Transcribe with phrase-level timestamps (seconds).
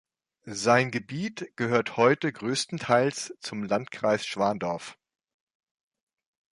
[0.47, 4.97] Sein Gebiet gehört heute größtenteils zum Landkreis Schwandorf.